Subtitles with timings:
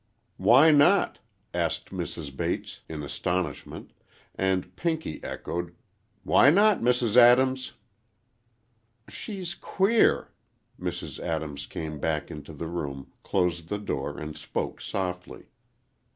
[0.37, 1.19] "Why not?"
[1.53, 2.35] asked Mrs.
[2.35, 3.93] Bates, in astonishment,
[4.33, 5.75] and Pinky echoed,
[6.23, 7.15] "Why not, Mrs.
[7.17, 7.73] Adams?"
[9.09, 10.31] "She's queer."
[10.79, 11.19] Mrs.
[11.19, 15.49] Adams came back into the room, closed the door, and spoke softly.